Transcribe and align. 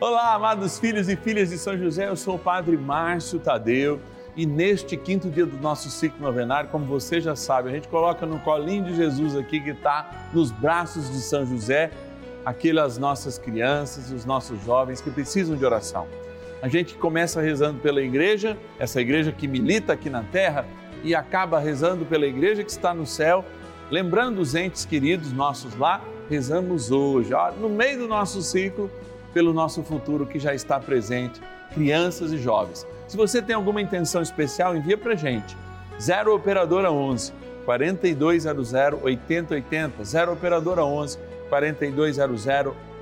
Olá, 0.00 0.32
amados 0.32 0.78
filhos 0.78 1.10
e 1.10 1.16
filhas 1.16 1.50
de 1.50 1.58
São 1.58 1.76
José, 1.76 2.08
eu 2.08 2.16
sou 2.16 2.36
o 2.36 2.38
Padre 2.38 2.74
Márcio 2.74 3.38
Tadeu 3.38 4.00
e 4.34 4.46
neste 4.46 4.96
quinto 4.96 5.28
dia 5.28 5.44
do 5.44 5.58
nosso 5.58 5.90
ciclo 5.90 6.22
novenário, 6.22 6.70
como 6.70 6.86
você 6.86 7.20
já 7.20 7.36
sabe, 7.36 7.68
a 7.68 7.72
gente 7.72 7.86
coloca 7.86 8.24
no 8.24 8.38
colinho 8.40 8.84
de 8.84 8.96
Jesus 8.96 9.36
aqui 9.36 9.60
que 9.60 9.72
está 9.72 10.30
nos 10.32 10.50
braços 10.50 11.10
de 11.10 11.20
São 11.20 11.44
José, 11.44 11.90
aquelas 12.46 12.96
nossas 12.96 13.36
crianças, 13.36 14.10
os 14.10 14.24
nossos 14.24 14.64
jovens 14.64 15.02
que 15.02 15.10
precisam 15.10 15.54
de 15.54 15.66
oração. 15.66 16.06
A 16.62 16.68
gente 16.68 16.94
começa 16.94 17.42
rezando 17.42 17.78
pela 17.80 18.00
igreja, 18.00 18.56
essa 18.78 19.02
igreja 19.02 19.32
que 19.32 19.46
milita 19.46 19.92
aqui 19.92 20.08
na 20.08 20.22
terra, 20.22 20.66
e 21.04 21.14
acaba 21.14 21.58
rezando 21.58 22.06
pela 22.06 22.24
igreja 22.24 22.64
que 22.64 22.70
está 22.70 22.94
no 22.94 23.04
céu, 23.04 23.44
lembrando 23.90 24.40
os 24.40 24.54
entes 24.54 24.86
queridos 24.86 25.30
nossos 25.30 25.76
lá, 25.76 26.00
rezamos 26.30 26.90
hoje, 26.90 27.32
no 27.60 27.68
meio 27.68 27.98
do 27.98 28.08
nosso 28.08 28.40
ciclo 28.40 28.90
pelo 29.32 29.52
nosso 29.52 29.82
futuro 29.82 30.26
que 30.26 30.38
já 30.38 30.54
está 30.54 30.78
presente, 30.78 31.40
crianças 31.72 32.32
e 32.32 32.38
jovens. 32.38 32.86
Se 33.06 33.16
você 33.16 33.40
tem 33.42 33.54
alguma 33.54 33.80
intenção 33.80 34.22
especial, 34.22 34.76
envia 34.76 34.96
para 34.96 35.14
gente. 35.14 35.56
0 36.00 36.34
Operadora 36.34 36.90
11 36.90 37.32
4200 37.64 38.72
8080. 39.02 40.04
0 40.04 40.32
Operadora 40.32 40.84
11 40.84 41.18
4200 41.48 42.46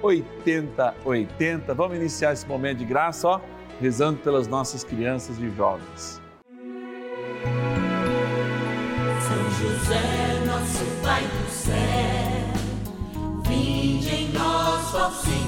8080. 0.02 1.74
Vamos 1.74 1.96
iniciar 1.96 2.32
esse 2.32 2.46
momento 2.46 2.78
de 2.78 2.84
graça, 2.84 3.28
ó, 3.28 3.40
rezando 3.80 4.18
pelas 4.18 4.46
nossas 4.46 4.84
crianças 4.84 5.38
e 5.38 5.50
jovens. 5.50 6.20
São 9.20 9.50
José, 9.60 10.44
nosso 10.46 10.84
Pai 11.02 11.22
do 11.22 11.50
céu, 11.50 11.74
vinde 13.46 14.08
em 14.08 14.32
nós, 14.32 14.94
ó 14.94 15.10
Senhor 15.10 15.47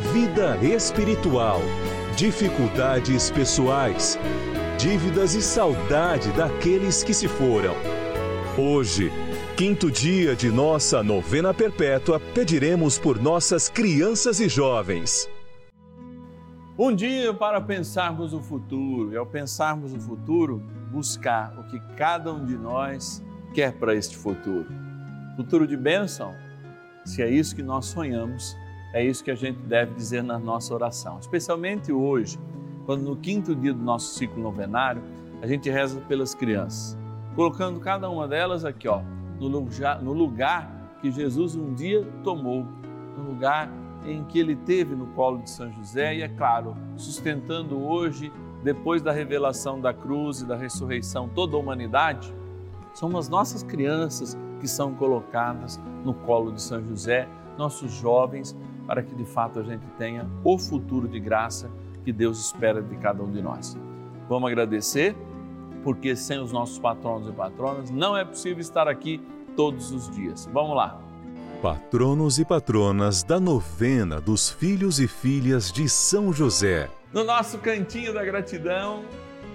vida 0.00 0.56
espiritual, 0.62 1.60
dificuldades 2.16 3.30
pessoais, 3.30 4.18
dívidas 4.78 5.34
e 5.34 5.42
saudade 5.42 6.32
daqueles 6.32 7.04
que 7.04 7.12
se 7.12 7.28
foram. 7.28 7.74
Hoje, 8.58 9.12
quinto 9.56 9.90
dia 9.90 10.34
de 10.34 10.50
nossa 10.50 11.02
novena 11.02 11.54
perpétua, 11.54 12.18
pediremos 12.18 12.98
por 12.98 13.20
nossas 13.20 13.68
crianças 13.68 14.40
e 14.40 14.48
jovens. 14.48 15.28
Um 16.78 16.94
dia 16.94 17.32
para 17.32 17.60
pensarmos 17.60 18.32
o 18.32 18.40
futuro, 18.40 19.12
e 19.12 19.16
ao 19.16 19.26
pensarmos 19.26 19.92
o 19.92 20.00
futuro, 20.00 20.62
buscar 20.90 21.56
o 21.58 21.64
que 21.64 21.78
cada 21.94 22.32
um 22.32 22.44
de 22.44 22.56
nós 22.56 23.22
quer 23.54 23.74
para 23.74 23.94
este 23.94 24.16
futuro. 24.16 24.66
Futuro 25.36 25.66
de 25.66 25.76
bênção, 25.76 26.34
se 27.04 27.22
é 27.22 27.30
isso 27.30 27.54
que 27.54 27.62
nós 27.62 27.86
sonhamos 27.86 28.56
é 28.92 29.04
isso 29.04 29.22
que 29.22 29.30
a 29.30 29.34
gente 29.34 29.58
deve 29.60 29.94
dizer 29.94 30.22
na 30.22 30.38
nossa 30.38 30.74
oração, 30.74 31.18
especialmente 31.18 31.92
hoje, 31.92 32.38
quando 32.86 33.02
no 33.02 33.16
quinto 33.16 33.54
dia 33.54 33.72
do 33.72 33.82
nosso 33.82 34.14
ciclo 34.14 34.42
novenário, 34.42 35.02
a 35.42 35.46
gente 35.46 35.70
reza 35.70 36.00
pelas 36.02 36.34
crianças, 36.34 36.98
colocando 37.34 37.78
cada 37.80 38.10
uma 38.10 38.26
delas 38.26 38.64
aqui, 38.64 38.88
ó, 38.88 39.02
no 39.38 39.46
lugar, 39.46 40.02
no 40.02 40.12
lugar 40.12 40.98
que 41.00 41.10
Jesus 41.10 41.54
um 41.54 41.72
dia 41.72 42.04
tomou, 42.22 42.66
no 43.16 43.30
lugar 43.30 43.70
em 44.04 44.24
que 44.24 44.38
ele 44.38 44.56
teve 44.56 44.94
no 44.94 45.06
colo 45.08 45.38
de 45.38 45.50
São 45.50 45.70
José 45.72 46.16
e, 46.16 46.22
é 46.22 46.28
claro, 46.28 46.76
sustentando 46.96 47.80
hoje, 47.80 48.32
depois 48.62 49.00
da 49.02 49.12
revelação 49.12 49.80
da 49.80 49.92
cruz 49.92 50.40
e 50.40 50.46
da 50.46 50.56
ressurreição, 50.56 51.28
toda 51.28 51.56
a 51.56 51.60
humanidade, 51.60 52.34
são 52.92 53.16
as 53.16 53.28
nossas 53.28 53.62
crianças 53.62 54.36
que 54.58 54.68
são 54.68 54.94
colocadas 54.94 55.80
no 56.04 56.12
colo 56.12 56.52
de 56.52 56.60
São 56.60 56.82
José, 56.82 57.28
nossos 57.56 57.92
jovens 57.92 58.56
para 58.90 59.04
que 59.04 59.14
de 59.14 59.24
fato 59.24 59.60
a 59.60 59.62
gente 59.62 59.86
tenha 59.96 60.28
o 60.42 60.58
futuro 60.58 61.06
de 61.06 61.20
graça 61.20 61.70
que 62.04 62.12
Deus 62.12 62.44
espera 62.44 62.82
de 62.82 62.96
cada 62.96 63.22
um 63.22 63.30
de 63.30 63.40
nós. 63.40 63.78
Vamos 64.28 64.50
agradecer, 64.50 65.14
porque 65.84 66.16
sem 66.16 66.40
os 66.40 66.50
nossos 66.50 66.76
patronos 66.76 67.28
e 67.28 67.30
patronas 67.30 67.88
não 67.88 68.16
é 68.16 68.24
possível 68.24 68.58
estar 68.58 68.88
aqui 68.88 69.22
todos 69.54 69.92
os 69.92 70.10
dias. 70.10 70.50
Vamos 70.52 70.74
lá. 70.74 71.00
Patronos 71.62 72.40
e 72.40 72.44
patronas 72.44 73.22
da 73.22 73.38
novena 73.38 74.20
dos 74.20 74.50
filhos 74.50 74.98
e 74.98 75.06
filhas 75.06 75.70
de 75.70 75.88
São 75.88 76.32
José. 76.32 76.90
No 77.12 77.22
nosso 77.22 77.58
cantinho 77.58 78.12
da 78.12 78.24
gratidão, 78.24 79.04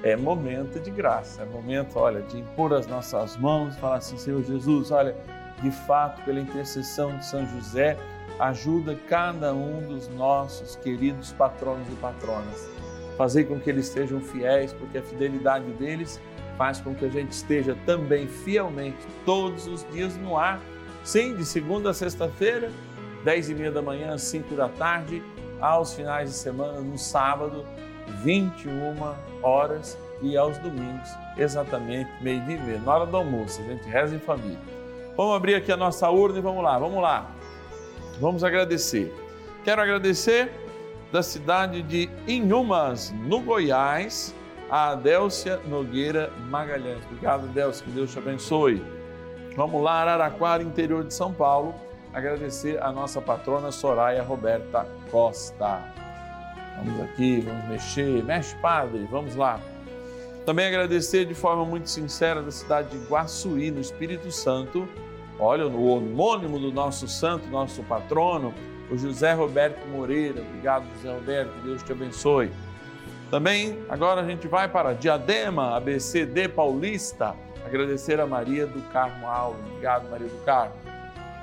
é 0.02 0.16
momento 0.16 0.80
de 0.80 0.92
graça, 0.92 1.42
é 1.42 1.46
momento, 1.46 2.00
olha, 2.00 2.22
de 2.22 2.40
impor 2.40 2.74
as 2.74 2.88
nossas 2.88 3.36
mãos, 3.36 3.76
falar 3.76 3.98
assim, 3.98 4.18
Senhor 4.18 4.42
Jesus, 4.44 4.92
olha, 4.92 5.14
de 5.62 5.72
fato, 5.72 6.24
pela 6.24 6.40
intercessão 6.40 7.18
de 7.18 7.26
São 7.26 7.46
José, 7.48 7.98
ajuda 8.40 8.96
cada 9.08 9.54
um 9.54 9.88
dos 9.88 10.08
nossos 10.10 10.76
queridos 10.76 11.32
patronos 11.34 11.88
e 11.88 11.96
patronas. 11.96 12.70
Fazer 13.18 13.46
com 13.46 13.60
que 13.60 13.70
eles 13.70 13.88
sejam 13.88 14.20
fiéis, 14.20 14.74
porque 14.74 14.98
a 14.98 15.04
fidelidade 15.04 15.72
deles 15.74 16.20
faz 16.58 16.80
com 16.82 16.94
que 16.94 17.06
a 17.06 17.10
gente 17.10 17.32
esteja 17.32 17.78
também 17.86 18.28
fielmente 18.28 18.98
todos 19.26 19.68
os 19.68 19.86
dias 19.92 20.18
no 20.18 20.38
ar. 20.38 20.60
Sim, 21.04 21.36
de 21.36 21.46
segunda 21.46 21.92
a 21.92 21.94
sexta-feira, 21.94 22.72
dez 23.24 23.50
e 23.50 23.56
meia 23.56 23.72
da 23.72 23.82
manhã, 23.82 24.18
cinco 24.18 24.56
da 24.56 24.68
tarde, 24.68 25.24
aos 25.62 25.94
finais 25.94 26.30
de 26.30 26.36
semana, 26.36 26.80
no 26.82 26.98
sábado, 26.98 27.66
21 28.24 28.96
horas 29.42 29.98
e 30.22 30.38
aos 30.38 30.58
domingos, 30.58 31.10
exatamente 31.38 32.10
meio-dia 32.22 32.80
na 32.80 32.94
hora 32.94 33.06
do 33.06 33.18
almoço. 33.18 33.62
A 33.62 33.66
gente 33.66 33.88
reza 33.88 34.16
em 34.16 34.20
família. 34.20 34.60
Vamos 35.16 35.36
abrir 35.36 35.56
aqui 35.56 35.72
a 35.72 35.78
nossa 35.78 36.10
urna 36.10 36.40
e 36.40 36.42
vamos 36.42 36.64
lá, 36.64 36.78
vamos 36.78 37.02
lá. 37.02 37.32
Vamos 38.20 38.44
agradecer. 38.44 39.14
Quero 39.64 39.82
agradecer 39.82 40.52
da 41.12 41.22
cidade 41.22 41.82
de 41.82 42.10
Inhumas, 42.28 43.14
no 43.26 43.42
Goiás, 43.42 44.34
a 44.70 44.92
Adélcia 44.92 45.60
Nogueira 45.68 46.32
Magalhães. 46.50 47.04
Obrigado, 47.06 47.46
Adélcia, 47.46 47.86
que 47.86 47.92
Deus 47.92 48.12
te 48.12 48.18
abençoe. 48.18 48.84
Vamos 49.56 49.82
lá, 49.82 50.02
Araraquara, 50.02 50.62
interior 50.62 51.04
de 51.04 51.14
São 51.14 51.34
Paulo, 51.34 51.74
agradecer 52.14 52.82
a 52.82 52.92
nossa 52.92 53.22
patrona 53.22 53.72
Soraya 53.72 54.24
Roberta 54.24 54.86
Costa. 55.10 55.82
Vamos 56.78 57.02
aqui, 57.02 57.42
vamos 57.42 57.66
mexer, 57.70 58.24
mexe 58.24 58.56
padre, 58.58 59.08
vamos 59.10 59.36
lá. 59.36 59.60
Também 60.46 60.68
agradecer 60.68 61.26
de 61.26 61.34
forma 61.34 61.66
muito 61.66 61.90
sincera 61.90 62.42
da 62.42 62.52
cidade 62.52 62.90
de 62.90 63.06
Guaçuí, 63.08 63.72
no 63.72 63.80
Espírito 63.80 64.32
Santo, 64.32 64.88
Olha, 65.40 65.68
o 65.68 65.88
homônimo 65.88 66.60
do 66.60 66.72
nosso 66.72 67.08
santo, 67.08 67.48
nosso 67.48 67.84
patrono, 67.84 68.54
o 68.90 68.98
José 68.98 69.34
Roberto 69.34 69.86
Moreira. 69.88 70.42
Obrigado, 70.42 70.86
José 70.96 71.14
Roberto, 71.14 71.52
Deus 71.64 71.84
te 71.84 71.92
abençoe. 71.92 72.52
Também 73.30 73.80
agora 73.90 74.22
a 74.22 74.26
gente 74.26 74.48
vai 74.48 74.68
para 74.68 74.94
Diadema, 74.94 75.76
ABCD 75.76 76.48
Paulista, 76.48 77.36
agradecer 77.66 78.20
a 78.20 78.28
Maria 78.28 78.66
do 78.66 78.82
Carmo 78.92 79.28
Alves. 79.28 79.60
Obrigado, 79.68 80.10
Maria 80.10 80.28
do 80.28 80.46
Carmo. 80.46 80.76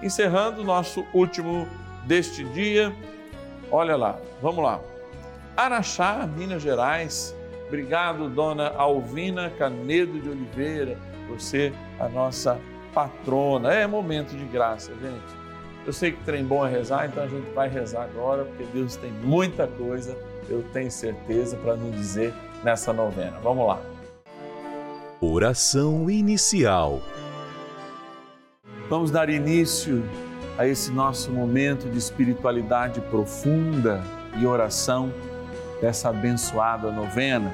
Encerrando 0.03 0.63
o 0.63 0.65
nosso 0.65 1.05
último 1.13 1.69
deste 2.05 2.45
dia, 2.45 2.95
olha 3.71 3.97
lá, 3.97 4.19
vamos 4.41 4.65
lá. 4.65 4.81
Araxá, 5.57 6.27
Minas 6.27 6.63
Gerais, 6.63 7.35
Obrigado, 7.73 8.29
dona 8.29 8.69
Alvina 8.77 9.49
Canedo 9.49 10.21
de 10.21 10.29
Oliveira, 10.29 10.99
ser 11.39 11.73
a 11.99 12.07
nossa 12.07 12.61
patrona. 12.93 13.73
É 13.73 13.87
momento 13.87 14.37
de 14.37 14.45
graça, 14.45 14.93
gente. 14.95 15.43
Eu 15.85 15.93
sei 15.93 16.13
que 16.13 16.23
trem 16.25 16.45
bom 16.45 16.65
é 16.65 16.71
rezar, 16.71 17.07
então 17.07 17.25
a 17.25 17.27
gente 17.27 17.51
vai 17.53 17.69
rezar 17.69 18.05
agora, 18.05 18.45
porque 18.45 18.65
Deus 18.73 18.95
tem 18.95 19.11
muita 19.11 19.67
coisa, 19.67 20.17
eu 20.49 20.63
tenho 20.73 20.91
certeza, 20.91 21.57
para 21.57 21.75
nos 21.75 21.95
dizer 21.97 22.33
nessa 22.63 22.93
novena. 22.93 23.39
Vamos 23.43 23.67
lá. 23.67 23.81
Oração 25.21 26.09
inicial. 26.09 27.01
Vamos 28.89 29.11
dar 29.11 29.29
início 29.29 30.05
a 30.57 30.67
esse 30.67 30.93
nosso 30.93 31.33
momento 31.33 31.89
de 31.89 31.99
espiritualidade 31.99 33.01
profunda 33.01 34.03
e 34.39 34.47
oração 34.47 35.13
dessa 35.81 36.11
abençoada 36.11 36.93
novena, 36.93 37.53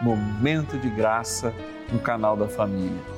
momento 0.00 0.78
de 0.78 0.88
graça 0.88 1.52
no 1.92 1.98
canal 1.98 2.36
da 2.36 2.48
família. 2.48 3.17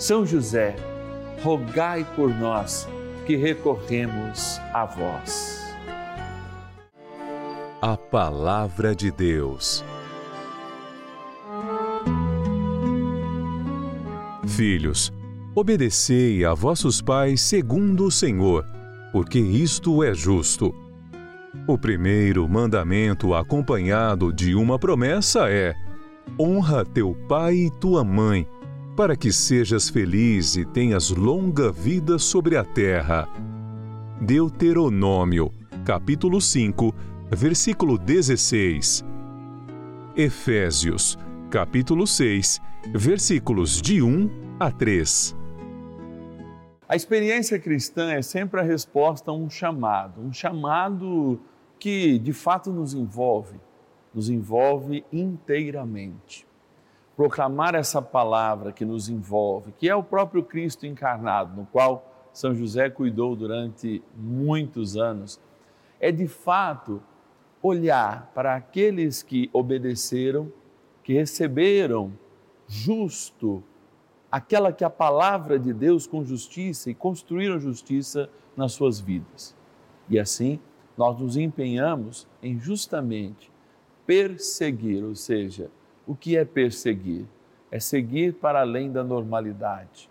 são 0.00 0.24
José, 0.24 0.74
rogai 1.42 2.06
por 2.16 2.34
nós 2.34 2.88
que 3.26 3.36
recorremos 3.36 4.58
a 4.72 4.86
vós. 4.86 5.60
A 7.82 7.98
Palavra 7.98 8.94
de 8.96 9.10
Deus. 9.10 9.84
Filhos, 14.48 15.12
obedecei 15.54 16.46
a 16.46 16.54
vossos 16.54 17.02
pais 17.02 17.42
segundo 17.42 18.06
o 18.06 18.10
Senhor, 18.10 18.64
porque 19.12 19.38
isto 19.38 20.02
é 20.02 20.14
justo. 20.14 20.74
O 21.66 21.76
primeiro 21.76 22.48
mandamento, 22.48 23.34
acompanhado 23.34 24.32
de 24.32 24.54
uma 24.54 24.78
promessa, 24.78 25.50
é: 25.50 25.74
honra 26.38 26.86
teu 26.86 27.14
pai 27.28 27.54
e 27.54 27.70
tua 27.78 28.02
mãe 28.02 28.48
para 29.00 29.16
que 29.16 29.32
sejas 29.32 29.88
feliz 29.88 30.56
e 30.56 30.64
tenhas 30.66 31.08
longa 31.08 31.72
vida 31.72 32.18
sobre 32.18 32.54
a 32.54 32.62
terra. 32.62 33.26
Deuteronômio, 34.20 35.50
capítulo 35.86 36.38
5, 36.38 36.94
versículo 37.30 37.96
16. 37.96 39.02
Efésios, 40.14 41.18
capítulo 41.50 42.06
6, 42.06 42.60
versículos 42.92 43.80
de 43.80 44.02
1 44.02 44.28
a 44.60 44.70
3. 44.70 45.34
A 46.86 46.94
experiência 46.94 47.58
cristã 47.58 48.12
é 48.12 48.20
sempre 48.20 48.60
a 48.60 48.62
resposta 48.62 49.30
a 49.30 49.34
um 49.34 49.48
chamado, 49.48 50.20
um 50.20 50.30
chamado 50.30 51.40
que 51.78 52.18
de 52.18 52.34
fato 52.34 52.70
nos 52.70 52.92
envolve, 52.92 53.58
nos 54.14 54.28
envolve 54.28 55.02
inteiramente 55.10 56.49
proclamar 57.20 57.74
essa 57.74 58.00
palavra 58.00 58.72
que 58.72 58.82
nos 58.82 59.10
envolve, 59.10 59.72
que 59.72 59.86
é 59.86 59.94
o 59.94 60.02
próprio 60.02 60.42
Cristo 60.42 60.86
encarnado, 60.86 61.54
no 61.54 61.66
qual 61.66 62.30
São 62.32 62.54
José 62.54 62.88
cuidou 62.88 63.36
durante 63.36 64.02
muitos 64.16 64.96
anos, 64.96 65.38
é 66.00 66.10
de 66.10 66.26
fato 66.26 67.02
olhar 67.62 68.32
para 68.34 68.54
aqueles 68.54 69.22
que 69.22 69.50
obedeceram, 69.52 70.50
que 71.04 71.12
receberam 71.12 72.10
justo 72.66 73.62
aquela 74.32 74.72
que 74.72 74.82
a 74.82 74.88
palavra 74.88 75.58
de 75.58 75.74
Deus 75.74 76.06
com 76.06 76.24
justiça 76.24 76.88
e 76.88 76.94
construíram 76.94 77.60
justiça 77.60 78.30
nas 78.56 78.72
suas 78.72 78.98
vidas. 78.98 79.54
E 80.08 80.18
assim, 80.18 80.58
nós 80.96 81.20
nos 81.20 81.36
empenhamos 81.36 82.26
em 82.42 82.58
justamente 82.58 83.52
perseguir, 84.06 85.04
ou 85.04 85.14
seja, 85.14 85.70
o 86.06 86.14
que 86.14 86.36
é 86.36 86.44
perseguir? 86.44 87.24
É 87.70 87.78
seguir 87.78 88.34
para 88.34 88.60
além 88.60 88.90
da 88.90 89.04
normalidade. 89.04 90.10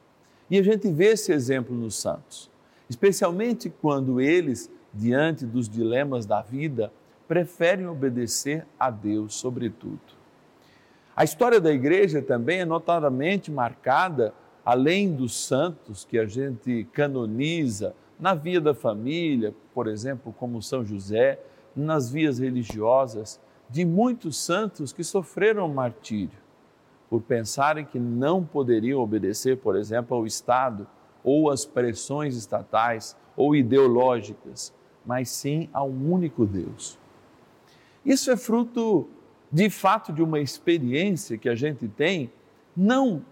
E 0.49 0.57
a 0.57 0.63
gente 0.63 0.89
vê 0.91 1.09
esse 1.09 1.31
exemplo 1.31 1.75
nos 1.75 1.95
santos, 1.95 2.49
especialmente 2.89 3.69
quando 3.69 4.19
eles, 4.19 4.71
diante 4.93 5.45
dos 5.45 5.69
dilemas 5.69 6.25
da 6.25 6.41
vida, 6.41 6.91
preferem 7.27 7.87
obedecer 7.87 8.65
a 8.79 8.89
Deus 8.89 9.35
sobretudo. 9.35 9.99
A 11.15 11.23
história 11.23 11.59
da 11.59 11.71
igreja 11.71 12.21
também 12.21 12.61
é 12.61 12.65
notadamente 12.65 13.51
marcada, 13.51 14.33
além 14.65 15.13
dos 15.13 15.45
santos 15.45 16.05
que 16.05 16.17
a 16.17 16.25
gente 16.25 16.87
canoniza 16.93 17.93
na 18.19 18.33
via 18.33 18.59
da 18.59 18.73
família, 18.73 19.53
por 19.73 19.87
exemplo, 19.87 20.33
como 20.37 20.61
São 20.61 20.83
José, 20.83 21.39
nas 21.75 22.11
vias 22.11 22.39
religiosas, 22.39 23.39
de 23.69 23.85
muitos 23.85 24.37
santos 24.37 24.91
que 24.91 25.03
sofreram 25.03 25.67
martírio 25.69 26.39
por 27.09 27.21
pensarem 27.21 27.85
que 27.85 27.99
não 27.99 28.43
poderiam 28.43 29.01
obedecer, 29.01 29.57
por 29.57 29.75
exemplo, 29.75 30.15
ao 30.15 30.25
Estado 30.25 30.87
ou 31.23 31.49
às 31.49 31.65
pressões 31.65 32.35
estatais 32.35 33.15
ou 33.35 33.55
ideológicas, 33.55 34.73
mas 35.05 35.29
sim 35.29 35.69
a 35.73 35.83
um 35.83 36.11
único 36.11 36.45
Deus. 36.45 36.99
Isso 38.05 38.31
é 38.31 38.37
fruto, 38.37 39.07
de 39.51 39.69
fato, 39.69 40.13
de 40.13 40.21
uma 40.21 40.39
experiência 40.39 41.37
que 41.37 41.49
a 41.49 41.55
gente 41.55 41.87
tem, 41.87 42.31
não 42.75 43.23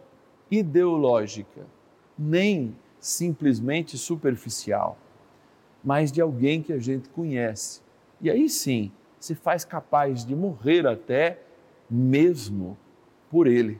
ideológica, 0.50 1.66
nem 2.18 2.76
simplesmente 3.00 3.98
superficial, 3.98 4.98
mas 5.84 6.12
de 6.12 6.20
alguém 6.20 6.62
que 6.62 6.74
a 6.74 6.80
gente 6.80 7.10
conhece. 7.10 7.82
E 8.20 8.30
aí 8.30 8.50
sim, 8.50 8.92
se 9.28 9.36
faz 9.36 9.64
capaz 9.64 10.26
de 10.26 10.36
morrer 10.36 10.88
até 10.88 11.40
mesmo 11.90 12.78
por 13.30 13.46
ele. 13.48 13.80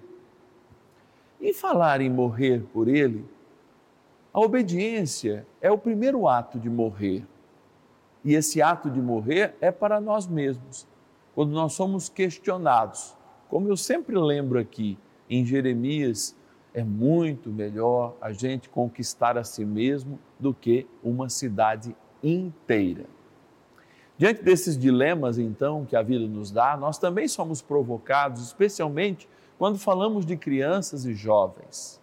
E 1.40 1.54
falar 1.54 2.02
em 2.02 2.10
morrer 2.10 2.64
por 2.74 2.88
Ele, 2.88 3.24
a 4.34 4.40
obediência 4.40 5.46
é 5.62 5.72
o 5.72 5.78
primeiro 5.78 6.28
ato 6.28 6.60
de 6.60 6.70
morrer. 6.70 7.24
E 8.26 8.34
esse 8.34 8.62
ato 8.62 8.90
de 8.90 9.00
morrer 9.00 9.56
é 9.62 9.72
para 9.72 10.02
nós 10.02 10.28
mesmos. 10.28 10.88
Quando 11.36 11.52
nós 11.52 11.74
somos 11.74 12.10
questionados, 12.10 13.16
como 13.48 13.70
eu 13.70 13.78
sempre 13.78 14.18
lembro 14.18 14.60
aqui 14.60 14.98
em 15.30 15.46
Jeremias, 15.46 16.36
é 16.74 16.84
muito 16.84 17.52
melhor 17.52 18.16
a 18.20 18.32
gente 18.32 18.68
conquistar 18.68 19.38
a 19.38 19.44
si 19.44 19.64
mesmo 19.64 20.20
do 20.40 20.54
que 20.54 20.88
uma 21.04 21.30
cidade 21.30 21.96
inteira. 22.24 23.06
Diante 24.18 24.42
desses 24.42 24.78
dilemas, 24.78 25.38
então, 25.38 25.86
que 25.86 25.96
a 25.96 26.02
vida 26.02 26.26
nos 26.26 26.50
dá, 26.50 26.76
nós 26.76 26.98
também 26.98 27.28
somos 27.28 27.62
provocados, 27.62 28.42
especialmente 28.42 29.30
quando 29.58 29.78
falamos 29.78 30.26
de 30.26 30.36
crianças 30.36 31.06
e 31.06 31.14
jovens. 31.14 32.02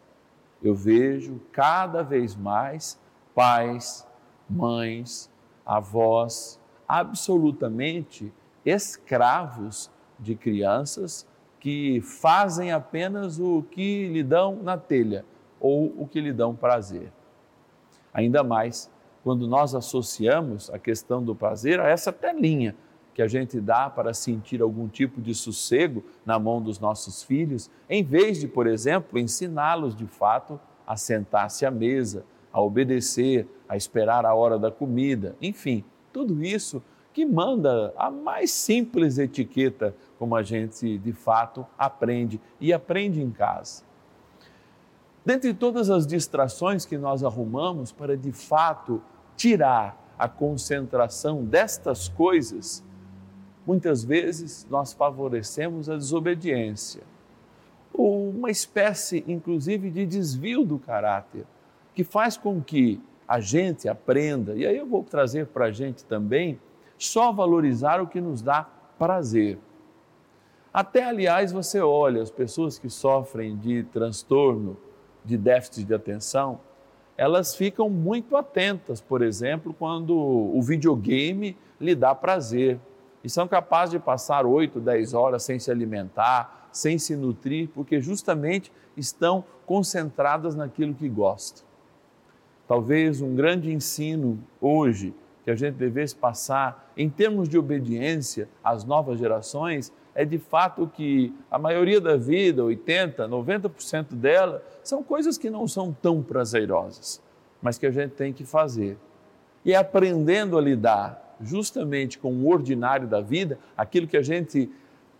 Eu 0.62 0.75
vejo 0.75 1.40
cada 1.50 2.02
vez 2.02 2.37
mais 2.37 2.99
pais, 3.35 4.06
mães, 4.49 5.28
avós 5.66 6.61
absolutamente 6.87 8.33
escravos 8.64 9.90
de 10.18 10.35
crianças 10.35 11.26
que 11.59 12.00
fazem 12.00 12.73
apenas 12.73 13.40
o 13.40 13.64
que 13.71 14.09
lhe 14.09 14.23
dão 14.23 14.62
na 14.62 14.78
telha 14.78 15.25
ou 15.59 15.92
o 15.99 16.06
que 16.06 16.21
lhe 16.21 16.33
dão 16.33 16.54
prazer. 16.54 17.11
Ainda 18.12 18.44
mais 18.44 18.90
quando 19.25 19.49
nós 19.49 19.75
associamos 19.75 20.71
a 20.71 20.78
questão 20.78 21.25
do 21.25 21.35
prazer 21.35 21.81
a 21.81 21.88
essa 21.88 22.12
telinha 22.12 22.76
que 23.14 23.23
a 23.23 23.26
gente 23.26 23.59
dá 23.59 23.88
para 23.88 24.12
sentir 24.12 24.61
algum 24.61 24.87
tipo 24.87 25.23
de 25.23 25.35
sossego 25.35 26.04
na 26.26 26.38
mão 26.38 26.61
dos 26.61 26.78
nossos 26.78 27.23
filhos, 27.23 27.71
em 27.88 28.04
vez 28.04 28.38
de, 28.38 28.47
por 28.47 28.66
exemplo, 28.66 29.19
ensiná-los 29.19 29.97
de 29.97 30.07
fato 30.07 30.61
a 30.87 30.97
sentar-se 30.97 31.64
à 31.64 31.71
mesa, 31.71 32.25
a 32.52 32.61
obedecer, 32.61 33.49
a 33.66 33.76
esperar 33.76 34.26
a 34.26 34.35
hora 34.35 34.59
da 34.59 34.71
comida, 34.71 35.35
enfim, 35.40 35.83
tudo 36.12 36.45
isso 36.45 36.83
que 37.14 37.25
manda 37.25 37.95
a 37.97 38.11
mais 38.11 38.50
simples 38.50 39.16
etiqueta, 39.16 39.95
como 40.19 40.37
a 40.37 40.43
gente 40.43 40.99
de 40.99 41.12
fato 41.12 41.64
aprende 41.78 42.38
e 42.61 42.73
aprende 42.73 43.23
em 43.23 43.31
casa. 43.31 43.85
Dentre 45.25 45.54
todas 45.54 45.88
as 45.88 46.07
distrações 46.07 46.85
que 46.85 46.99
nós 46.99 47.25
arrumamos 47.25 47.90
para 47.90 48.16
de 48.16 48.31
fato 48.31 49.00
tirar 49.36 50.14
a 50.18 50.28
concentração 50.28 51.44
destas 51.44 52.08
coisas, 52.08 52.84
muitas 53.66 54.04
vezes 54.04 54.66
nós 54.70 54.92
favorecemos 54.92 55.88
a 55.88 55.96
desobediência, 55.96 57.02
ou 57.92 58.30
uma 58.30 58.50
espécie, 58.50 59.24
inclusive, 59.26 59.90
de 59.90 60.04
desvio 60.04 60.64
do 60.64 60.78
caráter, 60.78 61.44
que 61.94 62.04
faz 62.04 62.36
com 62.36 62.60
que 62.60 63.00
a 63.26 63.40
gente 63.40 63.88
aprenda, 63.88 64.54
e 64.54 64.66
aí 64.66 64.76
eu 64.76 64.86
vou 64.86 65.02
trazer 65.02 65.46
para 65.46 65.66
a 65.66 65.70
gente 65.70 66.04
também, 66.04 66.60
só 66.98 67.32
valorizar 67.32 68.00
o 68.00 68.06
que 68.06 68.20
nos 68.20 68.42
dá 68.42 68.68
prazer. 68.98 69.58
Até, 70.72 71.04
aliás, 71.04 71.52
você 71.52 71.80
olha 71.80 72.20
as 72.20 72.30
pessoas 72.30 72.78
que 72.78 72.90
sofrem 72.90 73.56
de 73.56 73.84
transtorno, 73.84 74.76
de 75.24 75.38
déficit 75.38 75.84
de 75.84 75.94
atenção, 75.94 76.60
elas 77.16 77.54
ficam 77.54 77.88
muito 77.88 78.37
atentas, 78.37 79.00
por 79.00 79.23
exemplo, 79.23 79.75
quando 79.78 80.16
o 80.16 80.61
videogame 80.62 81.56
lhe 81.80 81.94
dá 81.94 82.14
prazer. 82.14 82.78
E 83.23 83.30
são 83.30 83.49
capazes 83.49 83.92
de 83.92 83.99
passar 83.99 84.44
8, 84.44 84.80
10 84.80 85.14
horas 85.14 85.42
sem 85.42 85.59
se 85.59 85.71
alimentar, 85.71 86.68
sem 86.73 86.99
se 86.99 87.14
nutrir, 87.16 87.68
porque 87.75 88.00
justamente 88.00 88.71
estão 88.97 89.44
concentradas 89.64 90.54
naquilo 90.54 90.94
que 90.94 91.09
gostam. 91.09 91.64
Talvez 92.66 93.21
um 93.21 93.35
grande 93.35 93.73
ensino 93.73 94.38
hoje 94.61 95.14
que 95.44 95.50
a 95.50 95.54
gente 95.54 95.75
devesse 95.75 96.16
passar 96.16 96.90
em 96.97 97.09
termos 97.09 97.49
de 97.49 97.59
obediência 97.59 98.49
às 98.62 98.85
novas 98.85 99.18
gerações 99.18 99.92
é 100.14 100.25
de 100.25 100.38
fato 100.38 100.87
que 100.87 101.35
a 101.50 101.59
maioria 101.59 102.00
da 102.00 102.16
vida, 102.16 102.62
80, 102.62 103.28
90% 103.28 104.14
dela, 104.14 104.62
são 104.83 105.02
coisas 105.02 105.37
que 105.37 105.50
não 105.50 105.66
são 105.66 105.92
tão 105.92 106.23
prazerosas, 106.23 107.21
mas 107.61 107.78
que 107.78 107.87
a 107.87 107.90
gente 107.90 108.12
tem 108.12 108.33
que 108.33 108.44
fazer. 108.44 108.97
E 109.64 109.75
aprendendo 109.75 110.56
a 110.56 110.61
lidar 110.61 111.37
justamente 111.40 112.18
com 112.18 112.33
o 112.33 112.49
ordinário 112.49 113.09
da 113.09 113.21
vida, 113.21 113.59
aquilo 113.76 114.06
que 114.06 114.16
a 114.16 114.23
gente 114.23 114.71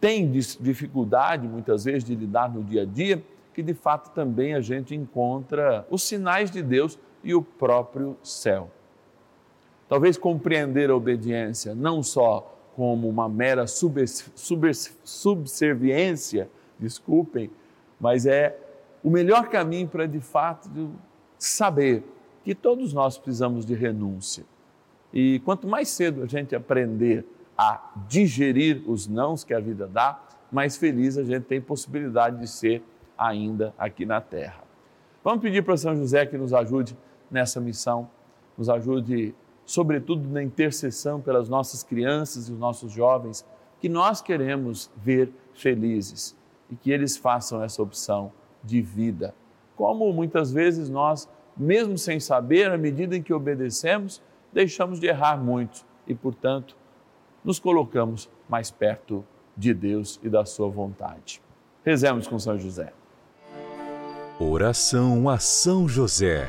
tem 0.01 0.31
dificuldade 0.31 1.49
muitas 1.49 1.85
vezes 1.85 2.05
de 2.05 2.15
lidar 2.15 2.53
no 2.53 2.63
dia 2.63 2.83
a 2.83 2.85
dia, 2.85 3.23
que 3.53 3.63
de 3.63 3.75
fato 3.75 4.11
também 4.11 4.55
a 4.55 4.61
gente 4.61 4.95
encontra 4.95 5.87
os 5.91 6.03
sinais 6.03 6.51
de 6.51 6.63
Deus 6.63 6.99
e 7.23 7.35
o 7.35 7.43
próprio 7.43 8.17
céu. 8.23 8.71
Talvez 9.89 10.17
compreender 10.17 10.91
a 10.91 10.97
obediência 10.97 11.75
não 11.75 12.03
só 12.03 12.54
como 12.75 13.09
uma 13.09 13.29
mera 13.29 13.67
subserviência, 15.05 16.51
desculpem, 16.79 17.51
mas 18.01 18.27
é 18.27 18.59
o 19.03 19.11
melhor 19.11 19.49
caminho 19.49 19.87
para 19.87 20.07
de 20.07 20.21
fato 20.21 20.69
saber 21.39 22.03
que 22.43 22.55
todos 22.55 22.93
nós 22.93 23.17
precisamos 23.17 23.65
de 23.65 23.75
renúncia. 23.75 24.45
E 25.13 25.41
quanto 25.45 25.69
mais 25.69 25.89
cedo 25.89 26.23
a 26.23 26.27
gente 26.27 26.57
aprender 26.57 27.25
a 27.57 27.93
digerir 28.09 28.83
os 28.87 29.07
nãos 29.07 29.45
que 29.45 29.55
a 29.55 29.61
vida 29.61 29.87
dá, 29.87 30.21
mais 30.51 30.77
feliz 30.77 31.17
a 31.17 31.23
gente 31.23 31.45
tem 31.45 31.61
possibilidade 31.61 32.41
de 32.41 32.49
ser 32.49 32.83
ainda 33.17 33.73
aqui 33.79 34.05
na 34.05 34.21
terra. 34.21 34.65
Vamos 35.23 35.41
pedir 35.41 35.63
para 35.63 35.77
São 35.77 35.95
José 35.97 36.27
que 36.27 36.37
nos 36.37 36.53
ajude 36.53 36.97
nessa 37.31 37.61
missão, 37.61 38.11
nos 38.59 38.69
ajude 38.69 39.35
sobretudo 39.67 40.29
na 40.29 40.43
intercessão 40.43 41.21
pelas 41.21 41.49
nossas 41.49 41.83
crianças 41.83 42.49
e 42.49 42.53
os 42.53 42.59
nossos 42.59 42.93
jovens, 42.93 43.45
que 43.81 43.89
nós 43.89 44.21
queremos 44.21 44.91
ver 44.97 45.33
felizes 45.55 46.37
e 46.71 46.77
que 46.77 46.91
eles 46.91 47.17
façam 47.17 47.63
essa 47.63 47.83
opção 47.83 48.33
de 48.63 48.81
vida. 48.81 49.35
Como 49.77 50.13
muitas 50.13 50.53
vezes 50.53 50.89
nós, 50.89 51.29
mesmo 51.57 51.99
sem 51.99 52.19
saber, 52.19 52.71
à 52.71 52.79
medida 52.79 53.17
em 53.17 53.23
que 53.23 53.33
obedecemos, 53.33 54.23
deixamos 54.53 55.01
de 55.01 55.07
errar 55.07 55.37
muito 55.37 55.85
e, 56.07 56.15
portanto, 56.15 56.77
nos 57.45 57.59
colocamos 57.59 58.31
mais 58.49 58.71
perto 58.71 59.25
de 59.57 59.75
Deus 59.75 60.19
e 60.23 60.29
da 60.29 60.45
Sua 60.45 60.69
vontade. 60.69 61.43
Rezemos 61.85 62.27
com 62.27 62.39
São 62.39 62.59
José. 62.59 62.93
Oração 64.41 65.29
a 65.29 65.39
São 65.39 65.89
José. 65.89 66.49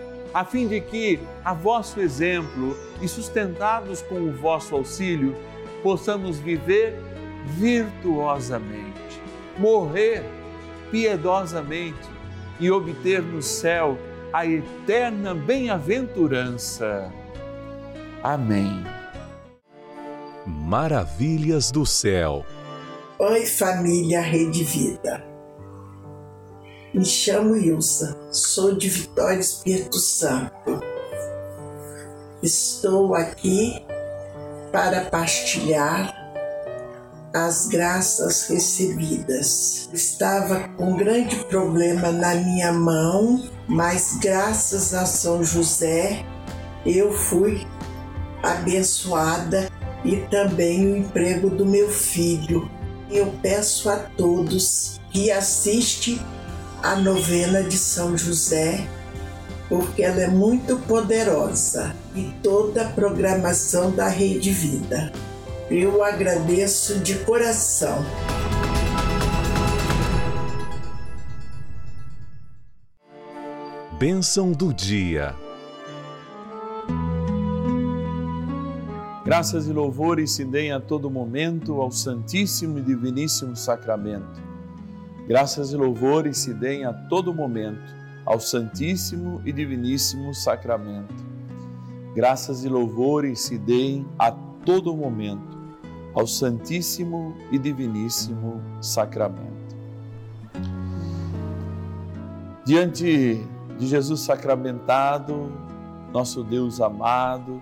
a 0.33 0.45
fim 0.45 0.67
de 0.67 0.79
que, 0.79 1.19
a 1.43 1.53
vosso 1.53 1.99
exemplo 1.99 2.77
e 3.01 3.07
sustentados 3.07 4.01
com 4.01 4.15
o 4.15 4.31
vosso 4.31 4.75
auxílio, 4.75 5.35
possamos 5.83 6.39
viver 6.39 6.97
virtuosamente, 7.45 9.21
morrer 9.57 10.23
piedosamente 10.89 12.09
e 12.59 12.69
obter 12.69 13.21
no 13.21 13.41
céu 13.41 13.97
a 14.31 14.45
eterna 14.45 15.33
bem-aventurança. 15.33 17.11
Amém. 18.23 18.83
Maravilhas 20.45 21.71
do 21.71 21.85
céu. 21.85 22.45
Oi, 23.19 23.45
família 23.45 24.21
Rede 24.21 24.63
Vida. 24.63 25.30
Me 26.93 27.05
chamo 27.05 27.55
Ilsa, 27.55 28.17
sou 28.33 28.75
de 28.75 28.89
Vitória 28.89 29.39
Espírito 29.39 29.97
Santo. 29.97 30.81
Estou 32.43 33.15
aqui 33.15 33.81
para 34.73 35.05
partilhar 35.05 36.13
as 37.33 37.67
graças 37.67 38.45
recebidas. 38.49 39.89
Estava 39.93 40.67
com 40.75 40.91
um 40.91 40.97
grande 40.97 41.37
problema 41.45 42.11
na 42.11 42.35
minha 42.35 42.73
mão, 42.73 43.41
mas 43.69 44.17
graças 44.21 44.93
a 44.93 45.05
São 45.05 45.45
José 45.45 46.25
eu 46.85 47.13
fui 47.13 47.65
abençoada 48.43 49.69
e 50.03 50.17
também 50.29 50.91
o 50.91 50.97
emprego 50.97 51.49
do 51.49 51.65
meu 51.65 51.89
filho. 51.89 52.69
Eu 53.09 53.33
peço 53.41 53.89
a 53.89 53.95
todos 53.95 54.99
que 55.09 55.31
assistem 55.31 56.19
a 56.83 56.95
novena 56.95 57.63
de 57.63 57.77
São 57.77 58.17
José, 58.17 58.87
porque 59.69 60.01
ela 60.03 60.21
é 60.21 60.27
muito 60.27 60.77
poderosa 60.79 61.95
e 62.15 62.33
toda 62.41 62.81
a 62.81 62.89
programação 62.89 63.91
da 63.91 64.07
Rede 64.07 64.51
Vida. 64.51 65.11
Eu 65.69 66.03
agradeço 66.03 66.99
de 66.99 67.15
coração. 67.19 68.03
Bênção 73.97 74.51
do 74.51 74.73
dia. 74.73 75.35
Graças 79.23 79.67
e 79.67 79.71
louvores 79.71 80.31
se 80.31 80.43
deem 80.43 80.71
a 80.71 80.79
todo 80.79 81.09
momento 81.09 81.79
ao 81.79 81.91
Santíssimo 81.91 82.79
e 82.79 82.81
Diviníssimo 82.81 83.55
Sacramento. 83.55 84.50
Graças 85.27 85.71
e 85.71 85.77
louvores 85.77 86.37
se 86.37 86.53
deem 86.53 86.85
a 86.85 86.93
todo 86.93 87.33
momento 87.33 87.95
ao 88.25 88.39
Santíssimo 88.39 89.41
e 89.45 89.51
Diviníssimo 89.51 90.33
Sacramento. 90.33 91.13
Graças 92.15 92.65
e 92.65 92.69
louvores 92.69 93.41
se 93.41 93.57
deem 93.57 94.05
a 94.19 94.31
todo 94.65 94.95
momento 94.95 95.57
ao 96.13 96.27
Santíssimo 96.27 97.35
e 97.51 97.57
Diviníssimo 97.57 98.61
Sacramento. 98.81 99.51
Diante 102.65 103.41
de 103.77 103.87
Jesus 103.87 104.21
sacramentado, 104.21 105.51
nosso 106.13 106.43
Deus 106.43 106.81
amado, 106.81 107.61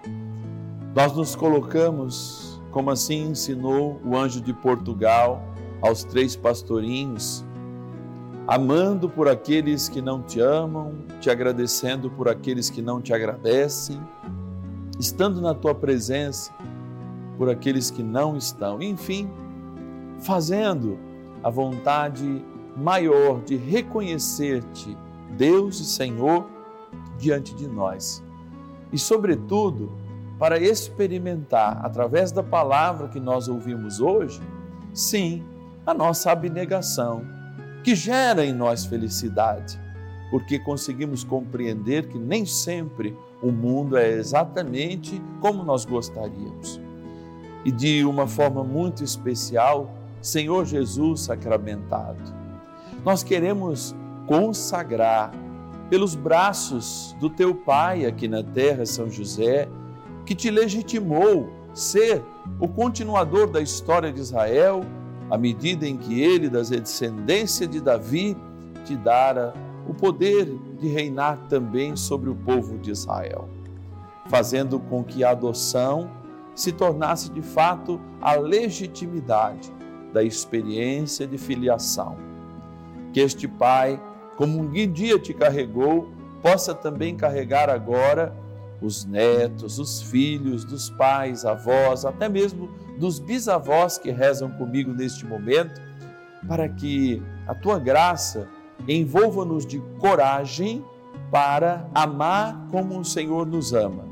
nós 0.96 1.14
nos 1.16 1.36
colocamos, 1.36 2.60
como 2.72 2.90
assim 2.90 3.30
ensinou 3.30 4.02
o 4.04 4.18
anjo 4.18 4.42
de 4.42 4.54
Portugal 4.54 5.44
aos 5.82 6.04
três 6.04 6.36
pastorinhos, 6.36 7.46
amando 8.50 9.08
por 9.08 9.28
aqueles 9.28 9.88
que 9.88 10.02
não 10.02 10.24
te 10.24 10.40
amam, 10.40 10.96
te 11.22 11.30
agradecendo 11.30 12.10
por 12.10 12.28
aqueles 12.28 12.68
que 12.68 12.82
não 12.82 13.00
te 13.00 13.14
agradecem, 13.14 14.02
estando 15.00 15.40
na 15.40 15.54
tua 15.54 15.76
presença 15.76 16.52
por 17.38 17.48
aqueles 17.48 17.92
que 17.92 18.02
não 18.02 18.36
estão, 18.36 18.82
enfim, 18.82 19.30
fazendo 20.22 20.98
a 21.44 21.50
vontade 21.52 22.44
maior 22.76 23.40
de 23.44 23.56
reconhecer-te, 23.56 24.98
Deus 25.38 25.80
e 25.80 25.86
Senhor, 25.86 26.48
diante 27.20 27.54
de 27.54 27.68
nós. 27.68 28.24
E, 28.92 28.98
sobretudo, 28.98 29.92
para 30.40 30.60
experimentar, 30.60 31.86
através 31.86 32.32
da 32.32 32.42
palavra 32.42 33.10
que 33.10 33.20
nós 33.20 33.48
ouvimos 33.48 34.00
hoje, 34.00 34.42
sim, 34.92 35.44
a 35.86 35.94
nossa 35.94 36.32
abnegação, 36.32 37.38
que 37.84 37.96
gera 37.96 38.46
em 38.46 38.54
nós 38.54 38.86
felicidade, 38.86 39.80
porque 40.30 40.60
conseguimos 40.60 41.24
compreender 41.24 42.08
que 42.08 42.18
nem 42.18 42.46
sempre 42.46 43.16
o 43.42 43.52
mundo 43.52 43.98
é 43.98 44.10
exatamente 44.10 45.22
como 45.40 45.64
nós 45.64 45.86
gostaríamos. 45.86 46.80
E 47.66 47.72
de 47.72 48.06
uma 48.06 48.28
forma 48.28 48.64
muito 48.64 49.04
especial, 49.04 49.92
Senhor 50.22 50.66
Jesus 50.66 51.22
sacramentado, 51.22 52.22
nós 53.04 53.24
queremos 53.24 53.96
consagrar 54.28 55.32
pelos 55.90 56.14
braços 56.16 57.16
do 57.20 57.30
teu 57.30 57.56
Pai 57.56 58.06
aqui 58.06 58.28
na 58.28 58.44
terra, 58.44 58.86
São 58.86 59.10
José, 59.10 59.68
que 60.26 60.36
te 60.36 60.52
legitimou 60.52 61.50
ser 61.74 62.24
o 62.60 62.68
continuador 62.68 63.50
da 63.50 63.62
história 63.62 64.12
de 64.12 64.20
Israel, 64.20 64.82
à 65.30 65.38
medida 65.38 65.88
em 65.88 65.98
que 65.98 66.22
ele, 66.22 66.50
das 66.50 66.70
descendências 66.70 67.70
de 67.70 67.80
Davi, 67.80 68.36
te 68.86 68.96
dara 68.96 69.54
o 69.88 69.94
poder 69.94 70.46
de 70.80 70.88
reinar 70.88 71.38
também 71.50 71.96
sobre 71.96 72.30
o 72.30 72.36
povo 72.36 72.78
de 72.78 72.92
Israel, 72.92 73.50
fazendo 74.28 74.80
com 74.80 75.04
que 75.04 75.24
a 75.24 75.32
adoção 75.32 76.10
se 76.56 76.72
tornasse 76.72 77.30
de 77.30 77.42
fato 77.42 78.00
a 78.22 78.36
legitimidade 78.36 79.72
da 80.14 80.24
experiência 80.24 81.26
de 81.26 81.38
filiação. 81.38 82.18
Que 83.14 83.20
este 83.20 83.48
Pai, 83.48 84.02
como 84.36 84.60
um 84.60 84.70
dia 84.70 85.18
te 85.20 85.34
carregou, 85.34 86.10
possa 86.42 86.74
também 86.74 87.16
carregar 87.16 87.70
agora 87.70 88.36
os 88.82 89.06
netos, 89.06 89.78
os 89.78 90.02
filhos 90.02 90.64
dos 90.64 90.90
pais, 90.90 91.46
avós, 91.46 92.06
até 92.06 92.30
mesmo 92.30 92.70
dos 93.00 93.18
bisavós 93.18 93.98
que 93.98 94.12
rezam 94.12 94.52
comigo 94.52 94.94
neste 94.94 95.26
momento, 95.26 95.82
para 96.48 96.68
que 96.68 97.24
a 97.48 97.56
tua 97.56 97.80
graça 97.80 98.48
envolva-nos 98.88 99.66
de 99.66 99.80
coragem 99.98 100.86
para 101.32 101.88
amar 101.96 102.68
como 102.70 103.00
o 103.00 103.06
Senhor 103.06 103.48
nos 103.48 103.74
ama, 103.74 104.04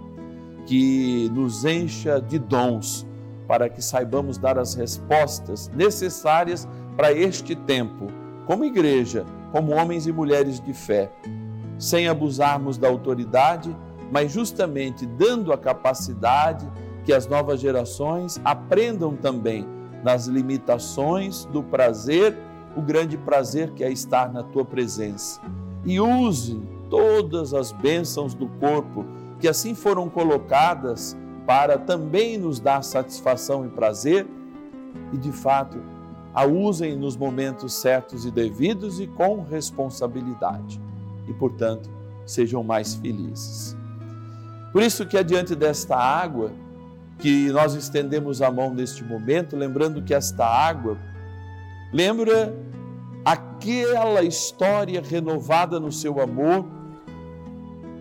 que 0.66 1.30
nos 1.34 1.66
encha 1.66 2.20
de 2.22 2.40
dons 2.40 3.06
para 3.48 3.70
que 3.70 3.82
saibamos 3.82 4.38
dar 4.38 4.58
as 4.58 4.74
respostas 4.74 5.70
necessárias 5.70 6.68
para 6.96 7.12
este 7.12 7.56
tempo, 7.56 8.08
como 8.46 8.66
igreja, 8.66 9.26
como 9.52 9.74
homens 9.74 10.08
e 10.08 10.12
mulheres 10.12 10.60
de 10.60 10.74
fé, 10.74 11.12
sem 11.78 12.08
abusarmos 12.08 12.78
da 12.78 12.88
autoridade 12.88 13.76
mas 14.12 14.32
justamente 14.32 15.06
dando 15.06 15.52
a 15.52 15.58
capacidade 15.58 16.68
que 17.08 17.14
as 17.14 17.26
novas 17.26 17.62
gerações 17.62 18.38
aprendam 18.44 19.16
também 19.16 19.66
nas 20.04 20.28
limitações 20.28 21.46
do 21.46 21.64
prazer, 21.64 22.38
o 22.76 22.82
grande 22.82 23.18
prazer 23.18 23.72
que 23.72 23.82
é 23.82 23.90
estar 23.90 24.30
na 24.34 24.44
tua 24.44 24.66
presença. 24.66 25.40
E 25.86 26.02
use 26.02 26.60
todas 26.90 27.54
as 27.54 27.72
bênçãos 27.72 28.34
do 28.34 28.50
corpo 28.60 29.06
que 29.40 29.48
assim 29.48 29.74
foram 29.74 30.10
colocadas 30.10 31.16
para 31.46 31.78
também 31.78 32.38
nos 32.38 32.60
dar 32.60 32.84
satisfação 32.84 33.66
e 33.66 33.70
prazer, 33.70 34.28
e 35.14 35.18
de 35.18 35.32
fato 35.32 35.82
a 36.34 36.44
usem 36.44 36.98
nos 36.98 37.16
momentos 37.16 37.74
certos 37.74 38.26
e 38.26 38.32
devidos 38.32 39.00
e 39.00 39.08
com 39.08 39.46
responsabilidade. 39.46 40.78
E 41.26 41.34
portanto, 41.34 41.90
sejam 42.26 42.62
mais 42.66 42.96
felizes. 42.96 43.78
Por 44.74 44.84
isso 44.84 45.06
que 45.06 45.18
adiante 45.18 45.56
desta 45.56 45.96
água, 45.96 46.52
que 47.20 47.50
nós 47.52 47.74
estendemos 47.74 48.42
a 48.42 48.52
mão 48.52 48.74
neste 48.74 49.04
momento, 49.04 49.56
lembrando 49.56 50.04
que 50.04 50.14
esta 50.14 50.46
água 50.46 50.98
lembra 51.92 52.56
aquela 53.26 54.22
história 54.24 55.02
renovada 55.02 55.80
no 55.80 55.92
seu 55.92 56.22
amor, 56.22 56.66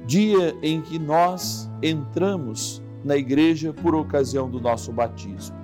dia 0.06 0.56
em 0.62 0.80
que 0.80 0.98
nós 0.98 1.68
entramos 1.82 2.82
na 3.02 3.16
igreja 3.16 3.72
por 3.72 3.94
ocasião 3.94 4.48
do 4.48 4.60
nosso 4.60 4.92
batismo. 4.92 5.56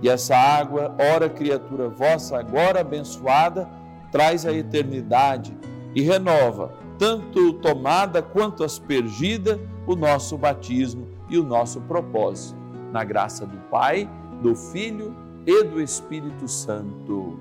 E 0.00 0.08
essa 0.08 0.36
água, 0.36 0.96
ora 1.14 1.28
criatura 1.28 1.88
vossa, 1.88 2.38
agora 2.38 2.80
abençoada, 2.80 3.68
traz 4.10 4.44
a 4.44 4.52
eternidade 4.52 5.56
e 5.94 6.02
renova, 6.02 6.74
tanto 6.98 7.52
tomada 7.54 8.20
quanto 8.22 8.64
aspergida, 8.64 9.60
o 9.86 9.94
nosso 9.96 10.38
batismo 10.38 11.08
e 11.28 11.38
o 11.38 11.44
nosso 11.44 11.80
propósito. 11.82 12.61
Na 12.92 13.02
graça 13.04 13.46
do 13.46 13.56
Pai, 13.70 14.08
do 14.42 14.54
Filho 14.54 15.14
e 15.46 15.64
do 15.64 15.80
Espírito 15.80 16.46
Santo. 16.46 17.40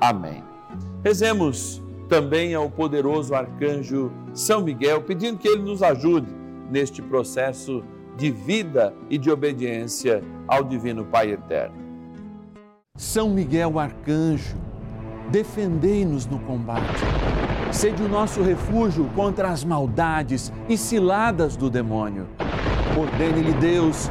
Amém. 0.00 0.42
Rezemos 1.04 1.80
também 2.08 2.54
ao 2.54 2.68
poderoso 2.68 3.34
arcanjo 3.34 4.10
São 4.34 4.62
Miguel, 4.62 5.02
pedindo 5.02 5.38
que 5.38 5.48
ele 5.48 5.62
nos 5.62 5.82
ajude 5.82 6.28
neste 6.70 7.00
processo 7.00 7.82
de 8.16 8.30
vida 8.30 8.92
e 9.08 9.16
de 9.16 9.30
obediência 9.30 10.22
ao 10.46 10.64
Divino 10.64 11.04
Pai 11.04 11.30
Eterno. 11.30 11.76
São 12.96 13.30
Miguel 13.30 13.78
Arcanjo, 13.78 14.56
defendei-nos 15.30 16.26
no 16.26 16.40
combate. 16.40 17.00
Sede 17.70 18.02
o 18.02 18.08
nosso 18.08 18.42
refúgio 18.42 19.08
contra 19.14 19.50
as 19.50 19.62
maldades 19.62 20.52
e 20.68 20.76
ciladas 20.76 21.56
do 21.56 21.70
demônio. 21.70 22.26
Ordene-lhe 22.98 23.52
Deus, 23.52 24.10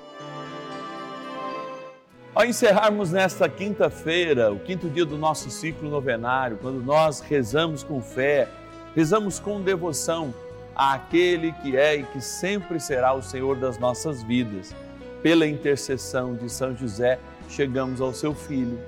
Ao 2.41 2.47
encerrarmos 2.47 3.11
nesta 3.11 3.47
quinta-feira, 3.47 4.51
o 4.51 4.57
quinto 4.57 4.89
dia 4.89 5.05
do 5.05 5.15
nosso 5.15 5.51
ciclo 5.51 5.87
novenário, 5.91 6.57
quando 6.59 6.81
nós 6.81 7.19
rezamos 7.19 7.83
com 7.83 8.01
fé, 8.01 8.47
rezamos 8.95 9.39
com 9.39 9.61
devoção 9.61 10.33
àquele 10.75 11.51
que 11.51 11.77
é 11.77 11.97
e 11.97 12.03
que 12.03 12.19
sempre 12.19 12.79
será 12.79 13.13
o 13.13 13.21
Senhor 13.21 13.57
das 13.57 13.77
nossas 13.77 14.23
vidas. 14.23 14.75
Pela 15.21 15.45
intercessão 15.45 16.33
de 16.33 16.49
São 16.49 16.75
José, 16.75 17.19
chegamos 17.47 18.01
ao 18.01 18.11
seu 18.11 18.33
filho. 18.33 18.79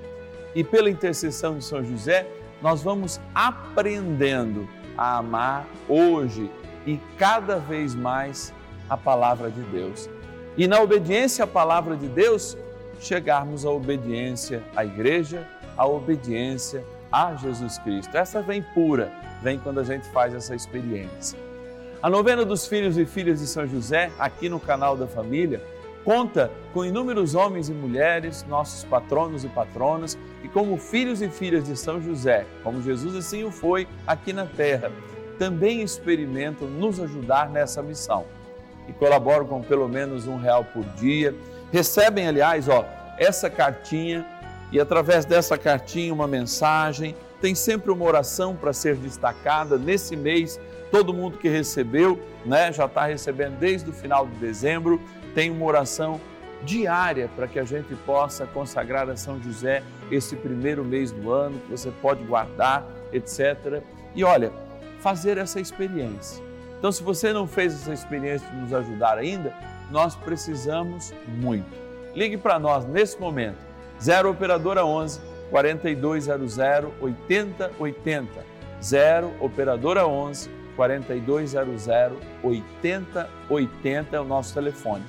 E 0.52 0.64
pela 0.64 0.90
intercessão 0.90 1.56
de 1.56 1.64
São 1.64 1.84
José, 1.84 2.26
nós 2.60 2.82
vamos 2.82 3.20
aprendendo 3.32 4.68
a 4.98 5.18
amar 5.18 5.64
hoje 5.88 6.50
e 6.84 6.98
cada 7.16 7.58
vez 7.58 7.94
mais 7.94 8.52
a 8.90 8.96
palavra 8.96 9.48
de 9.48 9.62
Deus. 9.62 10.10
E 10.56 10.66
na 10.66 10.80
obediência 10.80 11.44
à 11.44 11.46
palavra 11.46 11.96
de 11.96 12.08
Deus, 12.08 12.56
chegarmos 13.06 13.64
à 13.64 13.70
obediência 13.70 14.62
à 14.74 14.84
igreja, 14.84 15.46
à 15.76 15.86
obediência 15.86 16.84
a 17.10 17.34
Jesus 17.36 17.78
Cristo. 17.78 18.16
Essa 18.16 18.42
vem 18.42 18.62
pura, 18.74 19.12
vem 19.42 19.58
quando 19.58 19.80
a 19.80 19.84
gente 19.84 20.06
faz 20.08 20.34
essa 20.34 20.54
experiência. 20.54 21.38
A 22.02 22.10
novena 22.10 22.44
dos 22.44 22.66
filhos 22.66 22.98
e 22.98 23.06
filhas 23.06 23.40
de 23.40 23.46
São 23.46 23.66
José, 23.66 24.10
aqui 24.18 24.48
no 24.48 24.60
canal 24.60 24.96
da 24.96 25.06
família, 25.06 25.62
conta 26.04 26.50
com 26.72 26.84
inúmeros 26.84 27.34
homens 27.34 27.68
e 27.68 27.72
mulheres, 27.72 28.44
nossos 28.48 28.84
patronos 28.84 29.44
e 29.44 29.48
patronas, 29.48 30.18
e 30.42 30.48
como 30.48 30.76
filhos 30.76 31.22
e 31.22 31.28
filhas 31.28 31.64
de 31.64 31.76
São 31.76 32.02
José, 32.02 32.46
como 32.62 32.82
Jesus 32.82 33.14
assim 33.16 33.44
o 33.44 33.50
foi 33.50 33.88
aqui 34.06 34.32
na 34.32 34.44
terra, 34.44 34.92
também 35.38 35.82
experimentam 35.82 36.68
nos 36.68 37.00
ajudar 37.00 37.48
nessa 37.48 37.82
missão. 37.82 38.24
E 38.86 38.92
colaboram 38.92 39.46
com 39.46 39.62
pelo 39.62 39.88
menos 39.88 40.26
um 40.26 40.36
real 40.36 40.64
por 40.64 40.84
dia. 40.96 41.34
Recebem, 41.74 42.28
aliás, 42.28 42.68
ó, 42.68 42.86
essa 43.18 43.50
cartinha 43.50 44.24
e 44.70 44.78
através 44.78 45.24
dessa 45.24 45.58
cartinha 45.58 46.14
uma 46.14 46.28
mensagem. 46.28 47.16
Tem 47.40 47.54
sempre 47.54 47.90
uma 47.90 48.04
oração 48.04 48.54
para 48.54 48.72
ser 48.72 48.96
destacada 48.96 49.76
nesse 49.76 50.16
mês 50.16 50.58
Todo 50.94 51.12
mundo 51.12 51.38
que 51.38 51.48
recebeu, 51.48 52.20
né, 52.46 52.72
já 52.72 52.84
está 52.84 53.04
recebendo 53.04 53.58
desde 53.58 53.90
o 53.90 53.92
final 53.92 54.28
de 54.28 54.36
dezembro, 54.36 55.00
tem 55.34 55.50
uma 55.50 55.64
oração 55.64 56.20
diária 56.62 57.28
para 57.34 57.48
que 57.48 57.58
a 57.58 57.64
gente 57.64 57.92
possa 58.06 58.46
consagrar 58.46 59.10
a 59.10 59.16
São 59.16 59.42
José 59.42 59.82
esse 60.08 60.36
primeiro 60.36 60.84
mês 60.84 61.10
do 61.10 61.32
ano, 61.32 61.58
que 61.58 61.72
você 61.72 61.90
pode 62.00 62.22
guardar, 62.22 62.86
etc. 63.12 63.82
E 64.14 64.22
olha, 64.22 64.52
fazer 65.00 65.36
essa 65.36 65.58
experiência. 65.58 66.40
Então, 66.78 66.92
se 66.92 67.02
você 67.02 67.32
não 67.32 67.48
fez 67.48 67.74
essa 67.74 67.92
experiência 67.92 68.48
de 68.48 68.56
nos 68.56 68.72
ajudar 68.72 69.18
ainda, 69.18 69.52
nós 69.90 70.14
precisamos 70.14 71.12
muito. 71.26 71.66
Ligue 72.14 72.36
para 72.36 72.58
nós 72.58 72.84
nesse 72.86 73.20
momento, 73.20 73.58
0 74.00 74.30
Operadora 74.30 74.84
11 74.84 75.20
4200 75.50 76.58
8080. 77.00 78.54
0 78.82 79.32
Operadora 79.40 80.06
11 80.06 80.50
4200 80.76 81.86
8080 82.42 84.16
é 84.16 84.20
o 84.20 84.24
nosso 84.24 84.54
telefone. 84.54 85.04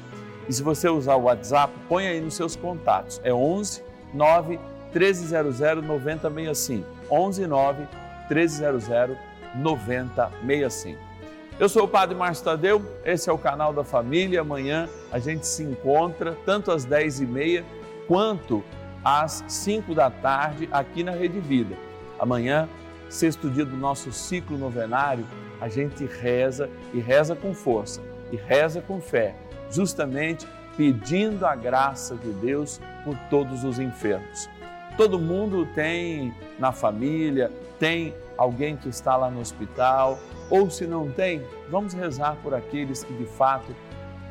E 0.48 0.54
se 0.54 0.62
você 0.62 0.88
usar 0.88 1.16
o 1.16 1.24
WhatsApp, 1.24 1.74
põe 1.90 2.08
aí 2.08 2.22
nos 2.22 2.36
seus 2.36 2.56
contatos. 2.56 3.20
É 3.24 3.34
11 3.34 3.84
9 4.14 4.60
1300 4.94 5.60
9065. 5.84 6.88
11 7.10 7.48
9 7.48 7.88
1300 8.30 9.18
9065. 9.56 11.15
Eu 11.58 11.70
sou 11.70 11.86
o 11.86 11.88
Padre 11.88 12.14
Márcio 12.16 12.44
Tadeu, 12.44 12.82
esse 13.06 13.30
é 13.30 13.34
o 13.34 13.38
canal 13.38 13.72
da 13.72 13.82
família. 13.82 14.42
Amanhã 14.42 14.90
a 15.10 15.20
gente 15.20 15.48
se 15.48 15.64
encontra 15.64 16.38
tanto 16.46 16.70
às 16.70 16.86
10h30 16.86 17.64
quanto 18.10 18.62
às 19.02 19.42
5 19.48 19.96
da 19.96 20.10
tarde 20.10 20.68
aqui 20.70 21.02
na 21.02 21.14
Rede 21.14 21.40
Vida. 21.40 21.78
Amanhã, 22.20 22.68
sexto 23.08 23.50
dia 23.50 23.64
do 23.64 23.78
nosso 23.78 24.12
ciclo 24.12 24.58
novenário, 24.58 25.26
a 25.62 25.70
gente 25.70 26.06
reza 26.06 26.70
e 26.94 27.00
reza 27.00 27.38
com 27.38 27.54
força 27.54 28.02
e 28.34 28.36
reza 28.36 28.82
com 28.82 29.00
fé, 29.00 29.34
justamente 29.72 30.46
pedindo 30.76 31.46
a 31.46 31.56
graça 31.56 32.16
de 32.16 32.34
Deus 32.34 32.82
por 33.06 33.18
todos 33.30 33.64
os 33.64 33.80
enfermos. 33.80 34.50
Todo 34.98 35.18
mundo 35.18 35.66
tem 35.74 36.34
na 36.60 36.74
família, 36.74 37.50
tem 37.80 38.14
alguém 38.38 38.76
que 38.76 38.90
está 38.90 39.16
lá 39.16 39.30
no 39.30 39.40
hospital, 39.40 40.20
ou 40.50 40.70
se 40.70 40.86
não 40.86 41.12
tem, 41.12 41.44
vamos 41.70 41.94
rezar 41.94 42.38
por 42.44 42.54
aqueles 42.54 43.04
que 43.04 43.14
de 43.14 43.26
fato 43.26 43.76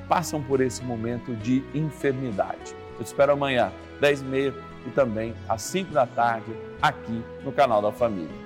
passam 0.09 0.43
por 0.43 0.61
esse 0.61 0.83
momento 0.83 1.35
de 1.37 1.64
enfermidade. 1.75 2.75
Eu 2.99 3.05
te 3.05 3.07
espero 3.07 3.33
amanhã, 3.33 3.73
10 4.01 4.21
e 4.21 4.25
meia 4.25 4.55
e 4.87 4.90
também 4.90 5.35
às 5.49 5.62
5 5.62 5.93
da 5.93 6.07
tarde, 6.07 6.53
aqui 6.81 7.25
no 7.43 7.53
canal 7.53 7.81
da 7.81 7.90
Família 7.90 8.45